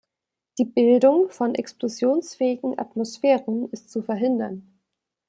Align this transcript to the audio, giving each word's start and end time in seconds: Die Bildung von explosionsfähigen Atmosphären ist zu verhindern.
Die 0.57 0.65
Bildung 0.65 1.29
von 1.29 1.53
explosionsfähigen 1.53 2.79
Atmosphären 2.79 3.69
ist 3.69 3.91
zu 3.91 4.01
verhindern. 4.01 4.75